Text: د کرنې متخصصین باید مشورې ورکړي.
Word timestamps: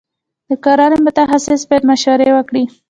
د 0.49 0.49
کرنې 0.63 0.97
متخصصین 1.05 1.67
باید 1.69 1.83
مشورې 1.89 2.27
ورکړي. 2.33 2.63